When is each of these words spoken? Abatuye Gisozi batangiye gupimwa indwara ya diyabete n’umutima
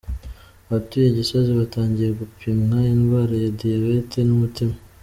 Abatuye 0.67 1.07
Gisozi 1.17 1.49
batangiye 1.59 2.09
gupimwa 2.19 2.77
indwara 2.93 3.33
ya 3.43 3.49
diyabete 3.59 4.19
n’umutima 4.25 4.75